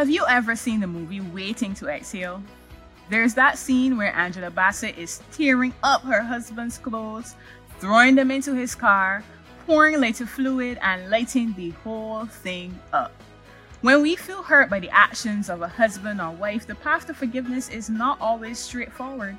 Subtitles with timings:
[0.00, 2.42] Have you ever seen the movie Waiting to Exhale?
[3.10, 7.34] There's that scene where Angela Bassett is tearing up her husband's clothes,
[7.80, 9.22] throwing them into his car,
[9.66, 13.12] pouring lighter fluid, and lighting the whole thing up.
[13.82, 17.12] When we feel hurt by the actions of a husband or wife, the path to
[17.12, 19.36] forgiveness is not always straightforward.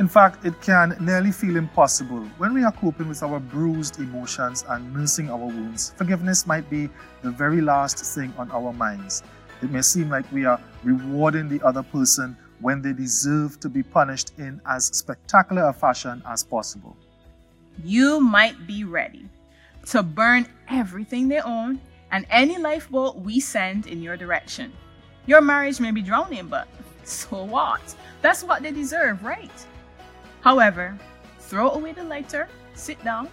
[0.00, 2.24] In fact, it can nearly feel impossible.
[2.36, 6.90] When we are coping with our bruised emotions and nursing our wounds, forgiveness might be
[7.22, 9.22] the very last thing on our minds.
[9.62, 13.82] It may seem like we are rewarding the other person when they deserve to be
[13.82, 16.96] punished in as spectacular a fashion as possible.
[17.82, 19.28] You might be ready
[19.86, 21.80] to burn everything they own
[22.10, 24.72] and any lifeboat we send in your direction.
[25.26, 26.68] Your marriage may be drowning, but
[27.04, 27.94] so what?
[28.22, 29.66] That's what they deserve, right?
[30.40, 30.96] However,
[31.40, 33.28] throw away the lighter, sit down,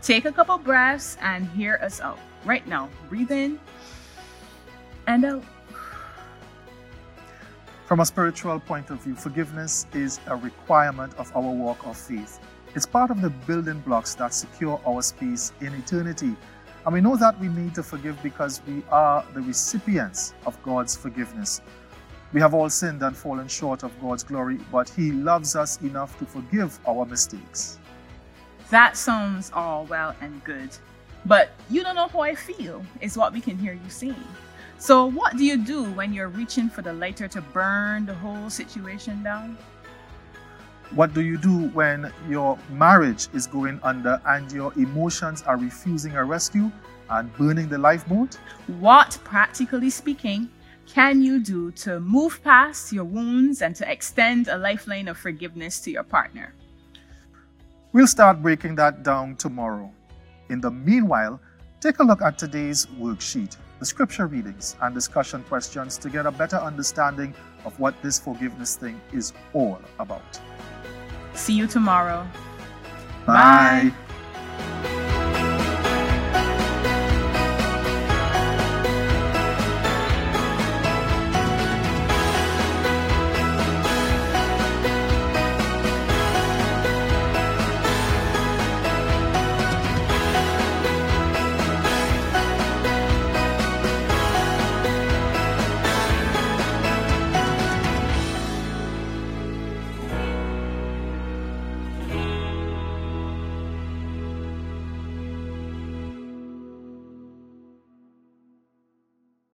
[0.00, 2.18] take a couple breaths, and hear us out.
[2.44, 3.60] Right now, breathe in
[5.06, 5.44] and out.
[7.86, 12.38] From a spiritual point of view, forgiveness is a requirement of our walk of faith.
[12.74, 16.34] It's part of the building blocks that secure our space in eternity.
[16.86, 20.96] And we know that we need to forgive because we are the recipients of God's
[20.96, 21.60] forgiveness.
[22.32, 26.18] We have all sinned and fallen short of God's glory, but He loves us enough
[26.18, 27.78] to forgive our mistakes.
[28.70, 30.70] That sounds all well and good,
[31.26, 34.14] but you don't know how I feel, is what we can hear you saying.
[34.82, 38.50] So, what do you do when you're reaching for the lighter to burn the whole
[38.50, 39.56] situation down?
[40.90, 46.16] What do you do when your marriage is going under and your emotions are refusing
[46.16, 46.68] a rescue
[47.10, 48.36] and burning the lifeboat?
[48.80, 50.50] What, practically speaking,
[50.84, 55.78] can you do to move past your wounds and to extend a lifeline of forgiveness
[55.82, 56.54] to your partner?
[57.92, 59.92] We'll start breaking that down tomorrow.
[60.48, 61.40] In the meanwhile,
[61.80, 66.30] take a look at today's worksheet the scripture readings and discussion questions to get a
[66.30, 67.34] better understanding
[67.64, 70.38] of what this forgiveness thing is all about.
[71.34, 72.24] See you tomorrow.
[73.26, 73.90] Bye.
[73.90, 73.94] Bye.